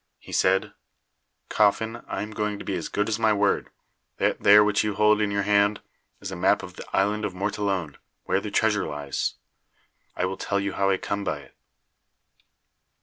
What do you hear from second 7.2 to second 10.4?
of Mortallone, where the treasure lies. I will